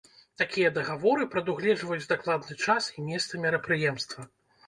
[0.41, 4.21] Такія дагаворы прадугледжваюць дакладны час і месца мерапрыемства.